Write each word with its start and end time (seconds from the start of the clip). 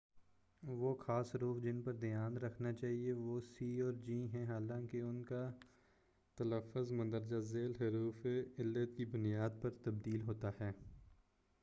وہ 0.63 0.93
خاص 0.95 1.33
حروف 1.35 1.57
جن 1.63 1.81
پر 1.81 1.93
دھیان 1.93 2.37
رکھنا 2.37 2.71
چاہئے 2.73 3.11
وہ 3.13 3.39
سی 3.47 3.67
اور 3.81 3.93
جی 4.05 4.17
ہیں 4.27 4.45
حالانکہ 4.47 5.01
ان 5.01 5.23
کا 5.23 5.43
تلّفظ 6.37 6.91
مندرجہ 6.91 7.39
ذیل 7.45 7.75
حروف 7.81 8.25
علت 8.25 8.97
کی 8.97 9.05
بنیاد 9.05 9.61
پر 9.61 9.69
تبدیل 9.83 10.21
ہوتا 10.21 10.51
ہے 10.59 10.71